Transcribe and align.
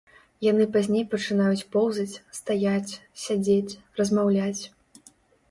Яны 0.51 0.65
пазней 0.75 1.03
пачынаюць 1.11 1.67
поўзаць, 1.75 2.21
стаяць, 2.39 2.93
сядзець, 3.27 3.77
размаўляць. 4.01 4.61